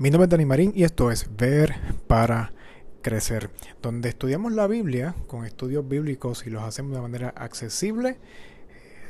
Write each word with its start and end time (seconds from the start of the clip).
Mi 0.00 0.08
nombre 0.08 0.24
es 0.24 0.30
Dani 0.30 0.46
Marín 0.46 0.72
y 0.74 0.84
esto 0.84 1.10
es 1.10 1.28
Ver 1.36 1.74
para 2.06 2.54
Crecer, 3.02 3.50
donde 3.82 4.08
estudiamos 4.08 4.50
la 4.50 4.66
Biblia 4.66 5.14
con 5.26 5.44
estudios 5.44 5.86
bíblicos 5.86 6.46
y 6.46 6.48
los 6.48 6.62
hacemos 6.62 6.94
de 6.94 7.02
manera 7.02 7.28
accesible, 7.36 8.16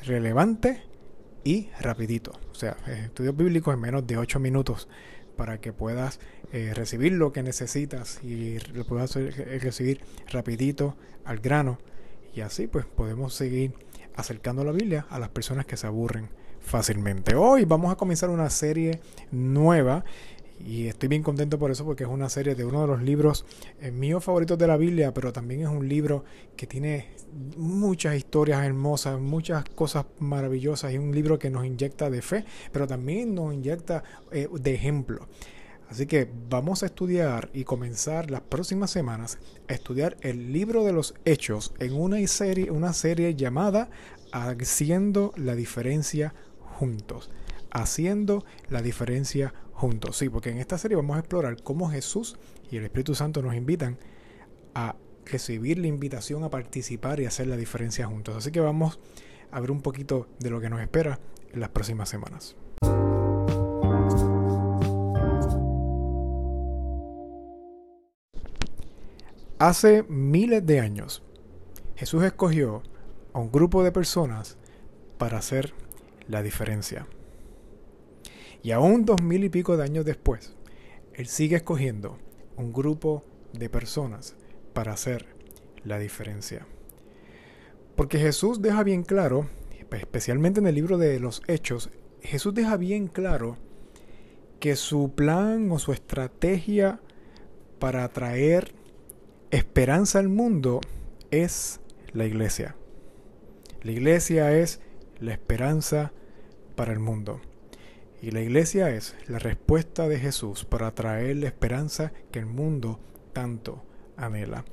relevante 0.03 0.83
y 1.45 1.69
rapidito. 1.81 2.33
O 2.51 2.57
sea, 2.57 2.77
estudios 2.89 3.37
bíblicos 3.37 3.73
en 3.73 3.81
menos 3.81 4.05
de 4.05 4.17
8 4.17 4.41
minutos 4.41 4.89
para 5.37 5.61
que 5.61 5.73
puedas 5.73 6.19
eh, 6.53 6.73
recibir 6.75 7.13
lo 7.13 7.31
que 7.33 7.45
necesitas 7.45 8.19
y 8.25 8.59
lo 8.75 8.85
puedas 8.85 9.15
eh, 9.15 9.61
recibir 9.63 10.01
rapidito 10.33 10.97
al 11.25 11.39
grano. 11.39 11.79
Y 12.35 12.41
así 12.41 12.67
pues 12.67 12.85
podemos 12.85 13.33
seguir 13.33 13.75
acercando 14.17 14.65
la 14.65 14.73
Biblia 14.73 15.07
a 15.09 15.21
las 15.21 15.29
personas 15.29 15.67
que 15.67 15.77
se 15.77 15.87
aburren 15.87 16.31
fácilmente. 16.59 17.37
Hoy 17.37 17.65
vamos 17.65 17.93
a 17.93 17.97
comenzar 17.97 18.29
una 18.29 18.51
serie 18.51 19.01
nueva 19.31 20.05
y 20.65 20.87
estoy 20.89 21.09
bien 21.09 21.23
contento 21.23 21.59
por 21.59 21.71
eso 21.71 21.85
porque 21.85 22.05
es 22.05 22.11
una 22.11 22.29
serie 22.29 22.55
de 22.55 22.65
uno 22.65 22.83
de 22.83 22.87
los 22.87 23.03
libros 23.03 23.45
eh, 23.81 23.91
míos 23.91 24.23
favoritos 24.23 24.59
de 24.59 24.67
la 24.67 24.77
Biblia, 24.77 25.13
pero 25.15 25.33
también 25.33 25.63
es 25.63 25.69
un 25.69 25.89
libro 25.89 26.25
que 26.57 26.67
tiene 26.67 27.09
muchas 27.57 28.17
historias 28.17 28.65
hermosas, 28.65 29.19
muchas 29.21 29.65
cosas 29.65 30.07
maravillosas 30.19 30.93
y 30.93 30.99
un 30.99 31.13
libro 31.15 31.39
que 31.39 31.51
nos 31.51 31.65
inyecta 31.65 32.11
de 32.11 32.23
fe, 32.23 32.45
pero 32.73 32.87
también 32.87 33.35
nos 33.35 33.55
inyecta 33.55 34.03
eh, 34.33 34.49
de 34.53 34.75
ejemplo. 34.75 35.27
Así 35.89 36.07
que 36.07 36.31
vamos 36.49 36.85
a 36.85 36.87
estudiar 36.87 37.51
y 37.53 37.65
comenzar 37.65 38.31
las 38.31 38.43
próximas 38.43 38.93
semanas 38.93 39.39
a 39.69 39.73
estudiar 39.73 40.17
el 40.21 40.53
libro 40.53 40.85
de 40.85 40.93
los 40.93 41.15
hechos 41.25 41.75
en 41.81 41.95
una 41.95 42.25
serie, 42.29 42.71
una 42.71 42.93
serie 42.93 43.35
llamada 43.35 43.91
Haciendo 44.33 45.33
la 45.37 45.57
diferencia 45.57 46.33
juntos. 46.61 47.31
Haciendo 47.73 48.45
la 48.69 48.83
diferencia 48.83 49.49
juntos. 49.49 49.70
Sí, 50.13 50.29
porque 50.29 50.51
en 50.51 50.59
esta 50.59 50.77
serie 50.77 50.97
vamos 50.97 51.17
a 51.17 51.21
explorar 51.21 51.63
cómo 51.63 51.89
Jesús 51.89 52.37
y 52.71 52.77
el 52.77 52.85
Espíritu 52.85 53.15
Santo 53.15 53.41
nos 53.41 53.55
invitan 53.55 53.97
a 54.75 54.95
recibir 55.25 55.79
la 55.79 55.87
invitación 55.87 56.45
a 56.45 56.51
participar 56.51 57.19
y 57.19 57.25
hacer 57.25 57.47
la 57.47 57.57
diferencia 57.57 58.07
juntos. 58.07 58.37
Así 58.37 58.53
que 58.53 58.61
vamos 58.61 58.99
a 59.51 59.59
ver 59.59 59.71
un 59.71 59.81
poquito 59.81 60.29
de 60.39 60.51
lo 60.51 60.61
que 60.61 60.69
nos 60.69 60.83
espera 60.83 61.19
en 61.53 61.61
las 61.61 61.71
próximas 61.71 62.11
semanas. 62.11 62.57
Hace 69.59 70.03
miles 70.09 70.67
de 70.67 70.81
años, 70.81 71.23
Jesús 71.97 72.23
escogió 72.25 72.83
a 73.33 73.39
un 73.39 73.51
grupo 73.51 73.83
de 73.83 73.93
personas 73.93 74.59
para 75.17 75.39
hacer 75.39 75.73
la 76.29 76.43
diferencia. 76.43 77.07
Y 78.63 78.73
aún 78.73 79.05
dos 79.05 79.23
mil 79.23 79.45
y 79.45 79.49
pico 79.49 79.77
de 79.77 79.85
años 79.85 80.05
después, 80.05 80.55
Él 81.15 81.27
sigue 81.27 81.57
escogiendo 81.57 82.19
un 82.57 82.73
grupo 82.73 83.25
de 83.53 83.71
personas 83.71 84.37
para 84.73 84.93
hacer 84.93 85.27
la 85.85 85.99
diferencia. 85.99 86.67
Porque 87.97 88.19
Jesús 88.19 88.63
deja 88.63 88.83
bien 88.83 89.03
claro, 89.03 89.49
especialmente 89.91 90.61
en 90.61 90.67
el 90.67 90.75
libro 90.75 90.99
de 90.99 91.19
los 91.21 91.43
Hechos, 91.47 91.91
Jesús 92.23 92.55
deja 92.55 92.77
bien 92.77 93.09
claro 93.09 93.57
que 94.59 94.77
su 94.77 95.13
plan 95.15 95.71
o 95.71 95.79
su 95.79 95.93
estrategia 95.93 97.01
para 97.79 98.07
traer 98.09 98.75
esperanza 99.51 100.19
al 100.19 100.29
mundo 100.29 100.81
es 101.31 101.81
la 102.13 102.27
iglesia. 102.27 102.77
La 103.83 103.93
iglesia 103.93 104.57
es 104.57 104.81
la 105.19 105.33
esperanza 105.33 106.13
para 106.77 106.93
el 106.93 106.99
mundo. 106.99 107.41
Y 108.23 108.33
la 108.33 108.41
iglesia 108.43 108.91
es 108.91 109.15
la 109.29 109.39
respuesta 109.39 110.07
de 110.07 110.19
Jesús 110.19 110.65
para 110.65 110.95
traer 110.95 111.37
la 111.37 111.47
esperanza 111.47 112.13
que 112.31 112.39
el 112.39 112.47
mundo 112.47 113.01
tanto 113.33 113.83
anhela. 114.17 114.65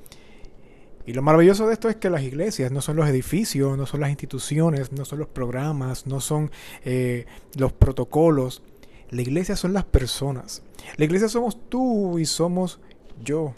Y 1.05 1.13
lo 1.13 1.21
maravilloso 1.21 1.65
de 1.67 1.73
esto 1.73 1.87
es 1.87 1.95
que 1.95 2.09
las 2.09 2.23
iglesias 2.23 2.69
no 2.69 2.81
son 2.81 2.97
los 2.97 3.07
edificios, 3.07 3.77
no 3.77 3.85
son 3.85 4.01
las 4.01 4.09
instituciones, 4.09 4.91
no 4.91 5.05
son 5.05 5.19
los 5.19 5.29
programas, 5.29 6.05
no 6.05 6.19
son 6.19 6.51
eh, 6.83 7.25
los 7.55 7.71
protocolos. 7.71 8.61
La 9.09 9.21
iglesia 9.21 9.55
son 9.55 9.71
las 9.71 9.85
personas. 9.85 10.63
La 10.97 11.05
iglesia 11.05 11.29
somos 11.29 11.69
tú 11.69 12.19
y 12.19 12.25
somos 12.25 12.81
yo. 13.23 13.55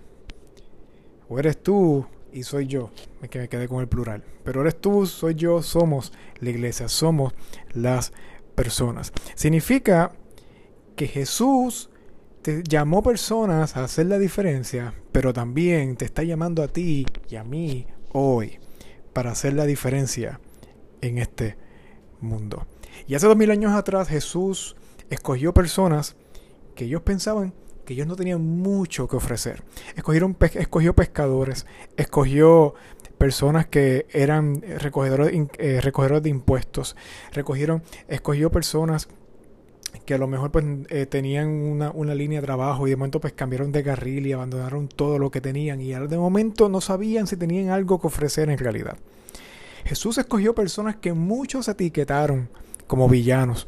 O 1.28 1.40
eres 1.40 1.64
tú 1.64 2.06
y 2.32 2.44
soy 2.44 2.68
yo. 2.68 2.92
Que 3.32 3.40
me 3.40 3.50
quedé 3.50 3.68
con 3.68 3.82
el 3.82 3.88
plural. 3.88 4.24
Pero 4.44 4.62
eres 4.62 4.80
tú, 4.80 5.08
soy 5.08 5.34
yo, 5.34 5.64
somos 5.64 6.14
la 6.42 6.52
iglesia. 6.52 6.88
Somos 6.88 7.34
las 7.74 8.12
personas. 8.12 8.30
Significa 9.36 10.12
que 10.96 11.08
Jesús 11.08 11.90
te 12.42 12.64
llamó 12.64 13.04
personas 13.04 13.78
a 13.78 13.84
hacer 13.84 14.08
la 14.08 14.18
diferencia, 14.18 14.94
pero 15.12 15.34
también 15.34 15.96
te 15.96 16.06
está 16.06 16.24
llamando 16.24 16.64
a 16.64 16.68
ti 16.68 17.06
y 17.30 17.36
a 17.36 17.44
mí 17.44 17.88
hoy 18.12 18.60
para 19.14 19.32
hacer 19.32 19.54
la 19.54 19.66
diferencia 19.66 20.40
en 21.02 21.18
este 21.18 21.58
mundo. 22.20 22.68
Y 23.08 23.16
hace 23.16 23.28
dos 23.28 23.38
mil 23.38 23.52
años 23.52 23.74
atrás 23.74 24.08
Jesús 24.08 24.76
escogió 25.10 25.54
personas 25.54 26.16
que 26.76 26.86
ellos 26.86 27.02
pensaban 27.02 27.54
que 27.90 27.94
ellos 27.96 28.06
no 28.06 28.16
tenían 28.16 28.40
mucho 28.40 29.08
que 29.08 29.16
ofrecer. 29.16 29.64
Escogieron, 29.96 30.38
escogió 30.54 30.94
pescadores, 30.94 31.66
escogió 31.98 32.76
personas 33.18 33.66
que 33.66 34.06
eran 34.12 34.62
recogedores, 34.62 35.34
eh, 35.58 35.82
recogedores 35.82 36.22
de 36.22 36.30
impuestos. 36.30 36.96
Recogieron, 37.34 37.82
escogió 38.08 38.52
personas 38.52 39.08
que 40.06 40.14
a 40.14 40.20
lo 40.20 40.28
mejor 40.28 40.52
pues, 40.52 40.66
eh, 40.90 41.08
tenían 41.08 41.48
una, 41.48 41.90
una, 41.90 42.14
línea 42.14 42.42
de 42.42 42.46
trabajo 42.46 42.86
y 42.86 42.92
de 42.92 42.96
momento 42.96 43.20
pues 43.20 43.34
cambiaron 43.34 43.72
de 43.72 43.84
carril 43.84 44.28
y 44.28 44.34
abandonaron 44.34 44.88
todo 44.88 45.18
lo 45.18 45.32
que 45.32 45.42
tenían 45.42 45.82
y 45.82 45.92
de 45.92 46.18
momento 46.20 46.70
no 46.70 46.82
sabían 46.82 47.26
si 47.26 47.38
tenían 47.38 47.70
algo 47.70 48.00
que 48.00 48.06
ofrecer 48.06 48.52
en 48.52 48.60
realidad. 48.60 48.98
Jesús 49.86 50.20
escogió 50.20 50.54
personas 50.54 50.98
que 50.98 51.14
muchos 51.14 51.68
etaquetaron 51.68 52.50
como 52.86 53.10
villanos, 53.10 53.68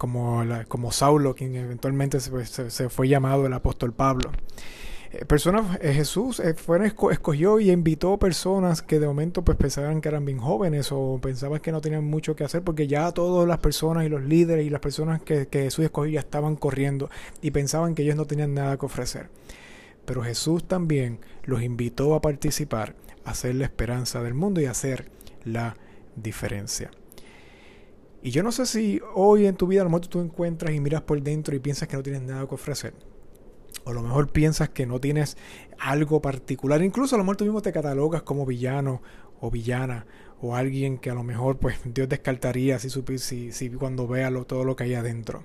como, 0.00 0.42
como 0.66 0.92
Saulo, 0.92 1.34
quien 1.34 1.54
eventualmente 1.56 2.20
se 2.20 2.88
fue 2.88 3.06
llamado 3.06 3.44
el 3.44 3.52
apóstol 3.52 3.92
Pablo. 3.92 4.30
Eh, 5.12 5.26
personas, 5.26 5.78
eh, 5.82 5.92
Jesús 5.92 6.40
eh, 6.40 6.54
escogió 7.10 7.60
y 7.60 7.70
invitó 7.70 8.16
personas 8.16 8.80
que 8.80 8.98
de 8.98 9.06
momento 9.06 9.42
pues 9.42 9.58
pensaban 9.58 10.00
que 10.00 10.08
eran 10.08 10.24
bien 10.24 10.38
jóvenes 10.38 10.90
o 10.90 11.18
pensaban 11.20 11.60
que 11.60 11.70
no 11.70 11.82
tenían 11.82 12.04
mucho 12.04 12.34
que 12.34 12.44
hacer 12.44 12.62
porque 12.62 12.86
ya 12.86 13.12
todas 13.12 13.46
las 13.46 13.58
personas 13.58 14.06
y 14.06 14.08
los 14.08 14.22
líderes 14.22 14.64
y 14.64 14.70
las 14.70 14.80
personas 14.80 15.20
que, 15.20 15.48
que 15.48 15.64
Jesús 15.64 15.84
escogió 15.84 16.12
ya 16.12 16.20
estaban 16.20 16.56
corriendo 16.56 17.10
y 17.42 17.50
pensaban 17.50 17.94
que 17.94 18.04
ellos 18.04 18.16
no 18.16 18.24
tenían 18.24 18.54
nada 18.54 18.78
que 18.78 18.86
ofrecer. 18.86 19.28
Pero 20.06 20.22
Jesús 20.22 20.64
también 20.64 21.18
los 21.44 21.62
invitó 21.62 22.14
a 22.14 22.22
participar, 22.22 22.94
a 23.26 23.34
ser 23.34 23.56
la 23.56 23.64
esperanza 23.64 24.22
del 24.22 24.32
mundo 24.32 24.62
y 24.62 24.64
a 24.64 24.70
hacer 24.70 25.10
la 25.44 25.76
diferencia. 26.16 26.90
Y 28.22 28.30
yo 28.30 28.42
no 28.42 28.52
sé 28.52 28.66
si 28.66 29.00
hoy 29.14 29.46
en 29.46 29.56
tu 29.56 29.66
vida 29.66 29.80
a 29.80 29.84
lo 29.84 29.90
mejor 29.90 30.06
tú 30.06 30.20
encuentras 30.20 30.74
y 30.74 30.80
miras 30.80 31.02
por 31.02 31.20
dentro 31.22 31.54
y 31.54 31.58
piensas 31.58 31.88
que 31.88 31.96
no 31.96 32.02
tienes 32.02 32.22
nada 32.22 32.46
que 32.46 32.54
ofrecer 32.54 32.94
o 33.84 33.90
a 33.90 33.94
lo 33.94 34.02
mejor 34.02 34.30
piensas 34.30 34.68
que 34.70 34.86
no 34.86 35.00
tienes 35.00 35.36
algo 35.78 36.20
particular, 36.20 36.82
incluso 36.82 37.16
a 37.16 37.18
lo 37.18 37.24
mejor 37.24 37.36
tú 37.36 37.44
mismo 37.44 37.62
te 37.62 37.72
catalogas 37.72 38.22
como 38.22 38.46
villano 38.46 39.02
o 39.40 39.50
villana 39.50 40.06
o 40.40 40.54
alguien 40.56 40.98
que 40.98 41.10
a 41.10 41.14
lo 41.14 41.22
mejor 41.22 41.58
pues 41.58 41.78
Dios 41.84 42.08
descartaría 42.08 42.78
si, 42.78 42.90
si, 43.18 43.52
si 43.52 43.70
cuando 43.70 44.06
vea 44.06 44.30
todo 44.44 44.64
lo 44.64 44.76
que 44.76 44.84
hay 44.84 44.94
adentro. 44.94 45.42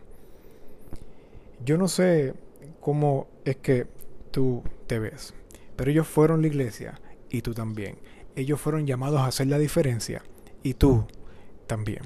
Yo 1.64 1.78
no 1.78 1.88
sé 1.88 2.34
cómo 2.80 3.28
es 3.46 3.58
que 3.58 3.88
tú 4.32 4.64
te 4.88 5.00
ves, 5.00 5.34
pero 5.76 5.92
ellos 5.92 6.08
fueron 6.08 6.42
la 6.42 6.48
iglesia 6.48 7.00
y 7.30 7.42
tú 7.42 7.54
también. 7.54 7.98
Ellos 8.36 8.60
fueron 8.60 8.86
llamados 8.86 9.22
a 9.22 9.28
hacer 9.28 9.48
la 9.48 9.58
diferencia 9.58 10.22
y 10.62 10.74
tú 10.74 11.06
también. 11.68 12.04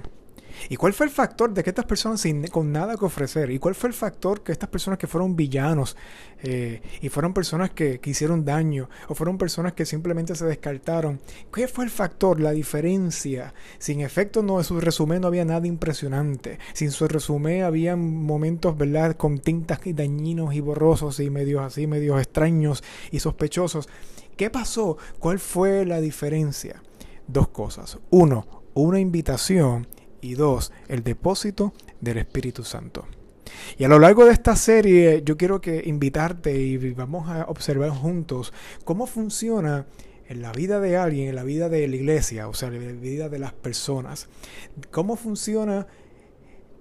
¿Y 0.67 0.75
cuál 0.75 0.93
fue 0.93 1.05
el 1.05 1.11
factor 1.11 1.53
de 1.53 1.63
que 1.63 1.69
estas 1.69 1.85
personas 1.85 2.21
sin, 2.21 2.47
con 2.47 2.71
nada 2.71 2.97
que 2.97 3.05
ofrecer? 3.05 3.49
¿Y 3.51 3.59
cuál 3.59 3.75
fue 3.75 3.89
el 3.89 3.93
factor 3.93 4.41
que 4.43 4.51
estas 4.51 4.69
personas 4.69 4.99
que 4.99 5.07
fueron 5.07 5.35
villanos 5.35 5.95
eh, 6.41 6.81
y 7.01 7.09
fueron 7.09 7.33
personas 7.33 7.71
que, 7.71 7.99
que, 7.99 8.09
hicieron 8.09 8.43
daño 8.43 8.89
o 9.07 9.15
fueron 9.15 9.37
personas 9.37 9.73
que 9.73 9.85
simplemente 9.85 10.35
se 10.35 10.45
descartaron? 10.45 11.21
¿Qué 11.53 11.67
fue 11.67 11.85
el 11.85 11.91
factor, 11.91 12.39
la 12.39 12.51
diferencia? 12.51 13.53
Sin 13.77 14.01
efecto, 14.01 14.43
no, 14.43 14.57
en 14.57 14.65
su 14.65 14.79
resumen 14.81 15.21
no 15.21 15.27
había 15.27 15.45
nada 15.45 15.67
impresionante. 15.67 16.59
Sin 16.73 16.91
su 16.91 17.07
resumen 17.07 17.63
había 17.63 17.95
momentos, 17.95 18.77
¿verdad?, 18.77 19.15
con 19.15 19.39
tintas 19.39 19.79
y 19.85 19.93
dañinos 19.93 20.53
y 20.53 20.59
borrosos 20.59 21.19
y 21.19 21.29
medios 21.29 21.61
así, 21.61 21.87
medios 21.87 22.19
extraños 22.19 22.83
y 23.11 23.19
sospechosos. 23.19 23.87
¿Qué 24.35 24.49
pasó? 24.49 24.97
¿Cuál 25.19 25.39
fue 25.39 25.85
la 25.85 25.99
diferencia? 25.99 26.81
Dos 27.27 27.49
cosas. 27.49 27.99
Uno, 28.09 28.63
una 28.73 28.99
invitación 28.99 29.87
y 30.21 30.35
dos, 30.35 30.71
el 30.87 31.03
depósito 31.03 31.73
del 32.01 32.17
Espíritu 32.17 32.63
Santo. 32.63 33.05
Y 33.77 33.83
a 33.83 33.87
lo 33.87 33.99
largo 33.99 34.25
de 34.25 34.31
esta 34.31 34.55
serie 34.55 35.21
yo 35.23 35.37
quiero 35.37 35.61
que 35.61 35.83
invitarte 35.85 36.57
y 36.57 36.77
vamos 36.93 37.29
a 37.29 37.45
observar 37.45 37.89
juntos 37.89 38.53
cómo 38.83 39.07
funciona 39.07 39.87
en 40.27 40.41
la 40.41 40.51
vida 40.51 40.79
de 40.79 40.95
alguien, 40.95 41.29
en 41.29 41.35
la 41.35 41.43
vida 41.43 41.69
de 41.69 41.87
la 41.87 41.95
iglesia, 41.95 42.47
o 42.47 42.53
sea, 42.53 42.69
en 42.69 42.85
la 42.85 43.01
vida 43.01 43.29
de 43.29 43.39
las 43.39 43.53
personas, 43.53 44.29
cómo 44.91 45.15
funciona 45.15 45.87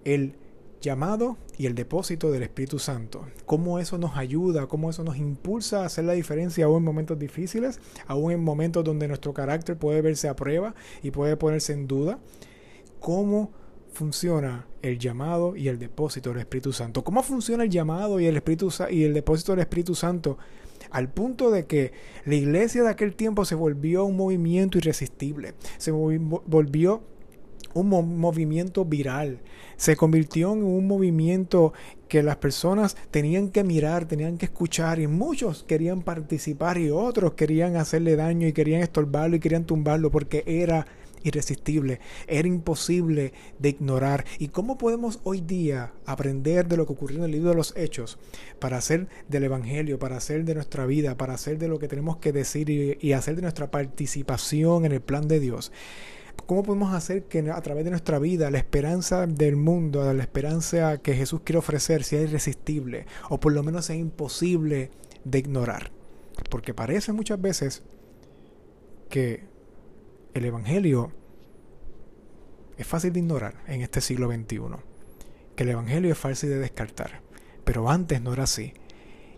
el 0.05 0.37
llamado 0.81 1.39
y 1.57 1.67
el 1.67 1.75
depósito 1.75 2.31
del 2.31 2.43
Espíritu 2.43 2.79
Santo. 2.79 3.27
Cómo 3.47 3.79
eso 3.79 3.99
nos 3.99 4.17
ayuda, 4.17 4.67
cómo 4.67 4.91
eso 4.91 5.03
nos 5.03 5.17
impulsa 5.17 5.83
a 5.83 5.87
hacer 5.87 6.05
la 6.05 6.13
diferencia 6.13 6.67
aún 6.67 6.79
en 6.79 6.85
momentos 6.85 7.19
difíciles, 7.19 7.81
aún 8.07 8.33
en 8.33 8.45
momentos 8.45 8.85
donde 8.85 9.09
nuestro 9.09 9.33
carácter 9.33 9.77
puede 9.77 10.03
verse 10.03 10.29
a 10.29 10.37
prueba 10.37 10.75
y 11.03 11.11
puede 11.11 11.37
ponerse 11.37 11.73
en 11.73 11.87
duda. 11.89 12.19
Cómo 13.01 13.53
funciona 13.93 14.67
el 14.83 14.99
llamado 14.99 15.57
y 15.57 15.69
el 15.69 15.79
depósito 15.79 16.31
del 16.31 16.41
Espíritu 16.41 16.73
Santo. 16.73 17.03
¿Cómo 17.03 17.23
funciona 17.23 17.65
el 17.65 17.71
llamado 17.71 18.21
y 18.21 18.27
el 18.27 18.37
Espíritu 18.37 18.73
y 18.91 19.05
el 19.05 19.15
depósito 19.15 19.53
del 19.53 19.61
Espíritu 19.61 19.95
Santo? 19.95 20.39
Al 20.91 21.09
punto 21.09 21.51
de 21.51 21.67
que 21.67 21.93
la 22.25 22.35
iglesia 22.35 22.83
de 22.83 22.91
aquel 22.91 23.15
tiempo 23.15 23.45
se 23.45 23.55
volvió 23.55 24.05
un 24.05 24.17
movimiento 24.17 24.79
irresistible. 24.79 25.55
Se 25.79 25.91
volvió 25.91 27.03
un 27.75 28.19
movimiento 28.19 28.85
viral. 28.85 29.41
Se 29.77 29.97
convirtió 29.97 30.53
en 30.53 30.65
un 30.65 30.87
movimiento 30.87 31.73
que 32.09 32.23
las 32.23 32.37
personas 32.37 32.97
tenían 33.11 33.51
que 33.51 33.65
mirar, 33.65 34.07
tenían 34.07 34.39
que 34.39 34.47
escuchar 34.47 34.99
y 34.99 35.07
muchos 35.07 35.65
querían 35.65 36.03
participar 36.03 36.79
y 36.79 36.91
otros 36.91 37.35
querían 37.35 37.77
hacerle 37.77 38.17
daño 38.17 38.47
y 38.47 38.53
querían 38.53 38.81
estorbarlo 38.81 39.37
y 39.37 39.41
querían 39.41 39.65
tumbarlo 39.65 40.11
porque 40.11 40.43
era 40.47 40.87
irresistible, 41.23 42.01
era 42.27 42.49
imposible 42.49 43.33
de 43.59 43.69
ignorar. 43.71 44.25
¿Y 44.39 44.49
cómo 44.49 44.79
podemos 44.79 45.21
hoy 45.25 45.41
día 45.41 45.93
aprender 46.07 46.69
de 46.69 46.77
lo 46.77 46.87
que 46.87 46.93
ocurrió 46.93 47.19
en 47.19 47.25
el 47.25 47.33
libro 47.33 47.51
de 47.51 47.57
los 47.57 47.77
Hechos 47.77 48.19
para 48.59 48.79
hacer 48.79 49.09
del 49.29 49.45
Evangelio, 49.45 49.99
para 49.99 50.17
hacer 50.17 50.45
de 50.45 50.55
nuestra 50.55 50.87
vida, 50.87 51.17
para 51.17 51.35
hacer 51.35 51.59
de 51.59 51.69
lo 51.69 51.79
que 51.79 51.89
tenemos 51.89 52.19
que 52.19 52.33
decir 52.33 52.71
y, 52.71 52.99
y 53.01 53.13
hacer 53.13 53.37
de 53.37 53.43
nuestra 53.43 53.71
participación 53.71 54.85
en 54.85 54.93
el 54.93 55.01
plan 55.01 55.29
de 55.29 55.41
Dios? 55.41 55.73
¿Cómo 56.47 56.63
podemos 56.63 56.95
hacer 56.95 57.25
que 57.25 57.51
a 57.51 57.61
través 57.61 57.85
de 57.85 57.91
nuestra 57.91 58.19
vida 58.19 58.51
la 58.51 58.59
esperanza 58.59 59.27
del 59.27 59.57
mundo, 59.57 60.11
la 60.13 60.23
esperanza 60.23 60.99
que 60.99 61.15
Jesús 61.15 61.41
quiere 61.45 61.59
ofrecer 61.59 62.05
sea 62.05 62.23
irresistible 62.23 63.07
o 63.29 63.39
por 63.39 63.53
lo 63.53 63.63
menos 63.63 63.87
sea 63.87 63.97
imposible 63.97 64.91
de 65.25 65.39
ignorar? 65.39 65.91
Porque 66.49 66.73
parece 66.73 67.13
muchas 67.13 67.41
veces 67.41 67.83
que 69.11 69.48
el 70.35 70.45
Evangelio 70.45 71.13
es 72.77 72.87
fácil 72.87 73.13
de 73.13 73.21
ignorar 73.21 73.63
en 73.67 73.81
este 73.83 74.01
siglo 74.01 74.31
XXI, 74.31 74.61
que 75.57 75.65
el 75.65 75.71
Evangelio 75.71 76.13
es 76.13 76.19
fácil 76.19 76.51
de 76.51 76.59
descartar, 76.59 77.23
pero 77.65 77.91
antes 77.91 78.21
no 78.23 78.33
era 78.33 78.45
así. 78.45 78.73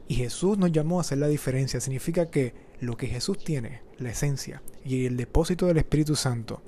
Y 0.08 0.16
Jesús 0.16 0.58
nos 0.58 0.72
llamó 0.72 0.98
a 0.98 1.02
hacer 1.02 1.18
la 1.18 1.28
diferencia, 1.28 1.80
significa 1.80 2.30
que 2.30 2.54
lo 2.80 2.96
que 2.96 3.06
Jesús 3.06 3.42
tiene, 3.42 3.82
la 3.98 4.10
esencia 4.10 4.62
y 4.84 5.06
el 5.06 5.16
depósito 5.16 5.66
del 5.66 5.78
Espíritu 5.78 6.16
Santo, 6.16 6.62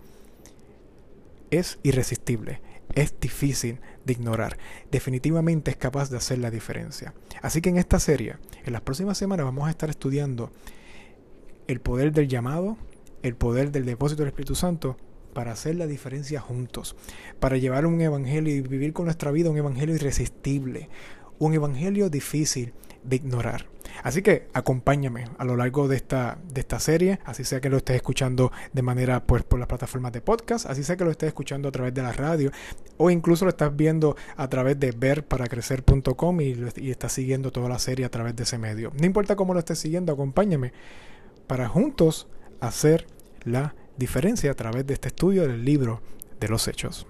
es 1.51 1.79
irresistible, 1.83 2.61
es 2.95 3.19
difícil 3.21 3.81
de 4.05 4.13
ignorar, 4.13 4.59
definitivamente 4.91 5.71
es 5.71 5.77
capaz 5.77 6.11
de 6.11 6.17
hacer 6.17 6.39
la 6.39 6.51
diferencia. 6.51 7.15
Así 7.43 7.61
que 7.61 7.71
en 7.71 7.79
esta 7.79 8.01
serie, 8.01 8.37
en 8.65 8.73
las 8.73 8.83
próximas 8.83 9.19
semanas 9.19 9.45
vamos 9.45 9.67
a 9.67 9.71
estar 9.71 9.91
estudiando 9.91 10.53
el 11.67 11.81
poder 11.81 12.13
del 12.13 12.29
llamado, 12.29 12.77
el 13.23 13.35
poder 13.35 13.71
del 13.71 13.85
depósito 13.85 14.23
del 14.23 14.29
Espíritu 14.29 14.55
Santo 14.55 14.97
para 15.33 15.53
hacer 15.53 15.77
la 15.77 15.87
diferencia 15.87 16.41
juntos, 16.41 16.97
para 17.41 17.57
llevar 17.57 17.87
un 17.87 18.01
evangelio 18.01 18.55
y 18.55 18.61
vivir 18.61 18.93
con 18.93 19.07
nuestra 19.07 19.31
vida 19.31 19.51
un 19.51 19.57
evangelio 19.57 19.95
irresistible, 19.95 20.89
un 21.39 21.55
evangelio 21.55 22.11
difícil 22.11 22.75
de 23.03 23.17
ignorar. 23.17 23.67
Así 24.03 24.23
que 24.23 24.49
acompáñame 24.53 25.27
a 25.39 25.45
lo 25.45 25.57
largo 25.57 25.87
de 25.87 25.97
esta, 25.97 26.39
de 26.49 26.61
esta 26.61 26.81
serie, 26.81 27.19
así 27.25 27.45
sea 27.45 27.61
que 27.61 27.69
lo 27.69 27.77
estés 27.77 27.97
escuchando 27.97 28.53
de 28.73 28.83
manera 28.83 29.25
pues, 29.25 29.43
por 29.43 29.59
las 29.59 29.69
plataformas 29.69 30.13
de 30.13 30.21
podcast, 30.21 30.67
así 30.67 30.83
sea 30.83 30.97
que 30.97 31.05
lo 31.05 31.11
estés 31.11 31.29
escuchando 31.29 31.69
a 31.69 31.73
través 31.73 31.93
de 31.93 32.03
la 32.03 32.13
radio 32.13 32.51
o 32.97 33.11
incluso 33.11 33.45
lo 33.45 33.51
estás 33.51 33.75
viendo 33.75 34.17
a 34.37 34.49
través 34.49 34.79
de 34.81 34.93
verparacrecer.com 34.93 36.41
y, 36.41 36.57
y 36.77 36.91
estás 36.91 37.13
siguiendo 37.13 37.51
toda 37.53 37.69
la 37.69 37.79
serie 37.79 38.05
a 38.07 38.11
través 38.11 38.35
de 38.35 38.45
ese 38.45 38.59
medio. 38.59 38.93
No 38.99 39.07
importa 39.07 39.37
cómo 39.37 39.53
lo 39.53 39.61
estés 39.61 39.79
siguiendo, 39.79 40.13
acompáñame 40.13 40.73
para 41.47 41.69
juntos 41.69 42.29
hacer 42.63 43.07
la 43.45 43.75
diferencia 43.97 44.51
a 44.51 44.55
través 44.55 44.87
de 44.87 44.95
este 44.95 45.09
estudio 45.09 45.43
del 45.43 45.65
libro 45.65 46.01
de 46.41 46.49
los 46.49 46.69
hechos. 46.69 47.07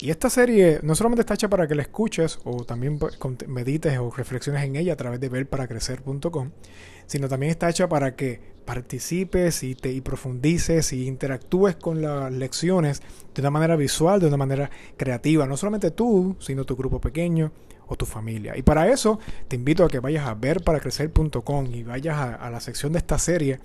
Y 0.00 0.10
esta 0.10 0.28
serie 0.28 0.80
no 0.82 0.94
solamente 0.94 1.20
está 1.20 1.34
hecha 1.34 1.48
para 1.48 1.66
que 1.66 1.74
la 1.74 1.82
escuches 1.82 2.38
o 2.44 2.64
también 2.64 2.98
medites 3.46 3.98
o 3.98 4.10
reflexiones 4.10 4.64
en 4.64 4.76
ella 4.76 4.94
a 4.94 4.96
través 4.96 5.20
de 5.20 5.28
verparacrecer.com, 5.28 6.50
sino 7.06 7.28
también 7.28 7.50
está 7.50 7.70
hecha 7.70 7.88
para 7.88 8.14
que 8.14 8.40
participes 8.64 9.62
y, 9.62 9.74
te, 9.74 9.92
y 9.92 10.00
profundices 10.00 10.92
y 10.92 11.06
interactúes 11.06 11.76
con 11.76 12.02
las 12.02 12.32
lecciones 12.32 13.02
de 13.34 13.40
una 13.40 13.50
manera 13.50 13.76
visual, 13.76 14.20
de 14.20 14.26
una 14.26 14.36
manera 14.36 14.70
creativa. 14.96 15.46
No 15.46 15.56
solamente 15.56 15.90
tú, 15.90 16.36
sino 16.38 16.64
tu 16.64 16.76
grupo 16.76 17.00
pequeño, 17.00 17.52
o 17.86 17.96
tu 17.96 18.06
familia. 18.06 18.56
Y 18.56 18.62
para 18.62 18.88
eso 18.88 19.18
te 19.48 19.56
invito 19.56 19.84
a 19.84 19.88
que 19.88 20.00
vayas 20.00 20.26
a 20.26 20.34
ver 20.34 20.62
para 20.62 20.80
crecer.com 20.80 21.66
y 21.72 21.82
vayas 21.82 22.16
a, 22.18 22.50
la 22.50 22.60
sección 22.60 22.92
de 22.92 22.98
esta 22.98 23.18
serie. 23.18 23.60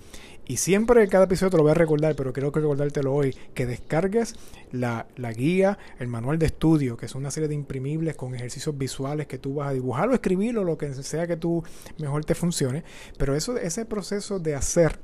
Y 0.46 0.56
siempre 0.56 1.06
cada 1.08 1.24
episodio 1.24 1.50
te 1.50 1.56
lo 1.58 1.62
voy 1.62 1.72
a 1.72 1.74
recordar, 1.74 2.16
pero 2.16 2.32
creo 2.32 2.50
que 2.50 2.58
recordártelo 2.58 3.14
hoy, 3.14 3.36
que 3.54 3.66
descargues 3.66 4.34
la, 4.72 5.06
guía, 5.36 5.78
el 5.98 6.08
manual 6.08 6.38
de 6.38 6.46
estudio, 6.46 6.96
que 6.96 7.06
es 7.06 7.14
una 7.14 7.30
serie 7.30 7.48
de 7.48 7.54
imprimibles 7.54 8.16
con 8.16 8.34
ejercicios 8.34 8.76
visuales 8.76 9.28
que 9.28 9.38
tú 9.38 9.54
vas 9.54 9.68
a 9.68 9.72
dibujar 9.72 10.08
o 10.08 10.14
escribir 10.14 10.58
o 10.58 10.64
lo 10.64 10.76
que 10.76 10.92
sea 10.94 11.26
que 11.26 11.36
tú 11.36 11.62
mejor 11.98 12.24
te 12.24 12.34
funcione. 12.34 12.82
Pero 13.16 13.36
eso, 13.36 13.56
ese 13.58 13.84
proceso 13.84 14.40
de 14.40 14.56
hacer 14.56 14.98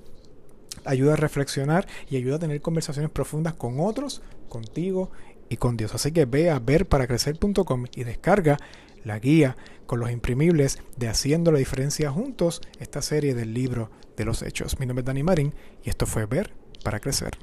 ayuda 0.84 1.14
a 1.14 1.16
reflexionar 1.16 1.86
y 2.10 2.16
ayuda 2.16 2.36
a 2.36 2.38
tener 2.40 2.60
conversaciones 2.60 3.10
profundas 3.10 3.54
con 3.54 3.78
otros, 3.78 4.22
contigo 4.48 5.10
y 5.48 5.56
con 5.56 5.76
Dios. 5.76 5.94
Así 5.94 6.12
que 6.12 6.25
ve 6.25 6.50
a 6.50 6.58
ver 6.58 6.87
para 6.87 7.06
crecer.com 7.06 7.84
y 7.94 8.04
descarga 8.04 8.58
la 9.04 9.19
guía 9.19 9.56
con 9.87 10.00
los 10.00 10.10
imprimibles 10.10 10.78
de 10.96 11.08
Haciendo 11.08 11.52
la 11.52 11.58
Diferencia 11.58 12.10
Juntos, 12.10 12.60
esta 12.81 13.02
serie 13.02 13.34
del 13.34 13.54
libro 13.54 13.90
de 14.16 14.25
los 14.25 14.43
Hechos. 14.43 14.81
Mi 14.81 14.87
nombre 14.87 15.02
es 15.02 15.06
Dani 15.06 15.22
Marín 15.22 15.54
y 15.84 15.90
esto 15.90 16.06
fue 16.06 16.26
Ver 16.26 16.52
para 16.82 17.00
Crecer. 17.00 17.38